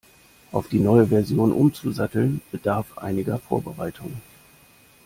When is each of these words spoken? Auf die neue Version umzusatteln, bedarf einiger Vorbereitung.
Auf 0.51 0.67
die 0.67 0.79
neue 0.79 1.05
Version 1.05 1.51
umzusatteln, 1.51 2.41
bedarf 2.51 2.97
einiger 2.97 3.37
Vorbereitung. 3.37 4.11